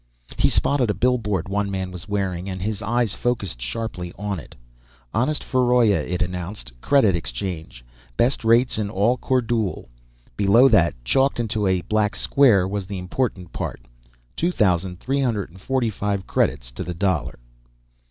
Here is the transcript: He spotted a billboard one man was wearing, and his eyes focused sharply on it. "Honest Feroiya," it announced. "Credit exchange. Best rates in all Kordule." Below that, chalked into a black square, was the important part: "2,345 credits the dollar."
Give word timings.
He 0.35 0.49
spotted 0.49 0.89
a 0.89 0.95
billboard 0.95 1.47
one 1.47 1.69
man 1.69 1.91
was 1.91 2.09
wearing, 2.09 2.49
and 2.49 2.59
his 2.59 2.81
eyes 2.81 3.13
focused 3.13 3.61
sharply 3.61 4.11
on 4.17 4.39
it. 4.39 4.55
"Honest 5.13 5.43
Feroiya," 5.43 5.99
it 6.01 6.23
announced. 6.23 6.71
"Credit 6.81 7.15
exchange. 7.15 7.85
Best 8.17 8.43
rates 8.43 8.79
in 8.79 8.89
all 8.89 9.15
Kordule." 9.17 9.89
Below 10.35 10.67
that, 10.69 10.95
chalked 11.05 11.39
into 11.39 11.67
a 11.67 11.81
black 11.81 12.15
square, 12.15 12.67
was 12.67 12.87
the 12.87 12.97
important 12.97 13.53
part: 13.53 13.81
"2,345 14.37 16.25
credits 16.25 16.71
the 16.71 16.93
dollar." 16.95 17.37